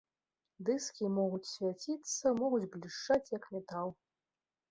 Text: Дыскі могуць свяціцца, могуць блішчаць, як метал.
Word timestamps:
Дыскі 0.69 1.09
могуць 1.17 1.49
свяціцца, 1.55 2.25
могуць 2.41 2.69
блішчаць, 2.77 3.31
як 3.37 3.43
метал. 3.59 3.89